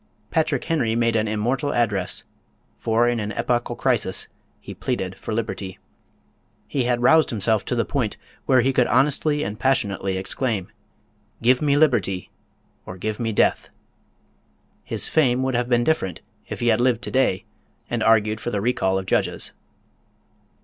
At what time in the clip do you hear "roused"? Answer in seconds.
7.03-7.29